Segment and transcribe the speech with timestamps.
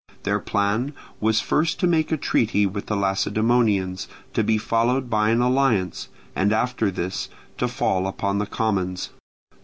[0.23, 5.29] Their plan was first to make a treaty with the Lacedaemonians, to be followed by
[5.29, 9.11] an alliance, and after this to fall upon the commons.